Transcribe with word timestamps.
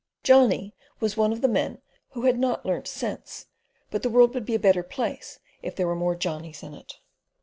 Johnny 0.23 0.73
was 0.99 1.15
one 1.15 1.31
of 1.31 1.41
the 1.41 1.47
men 1.47 1.79
who 2.13 2.23
had 2.23 2.39
not 2.39 2.65
"learnt 2.65 2.87
sense" 2.87 3.45
but 3.91 4.01
the 4.01 4.09
world 4.09 4.33
would 4.33 4.47
be 4.47 4.55
a 4.55 4.57
better 4.59 4.81
place 4.81 5.37
if 5.61 5.75
there 5.75 5.85
were 5.85 5.93
more 5.93 6.15
Johnnies 6.15 6.63
in 6.63 6.73
it. 6.73 6.93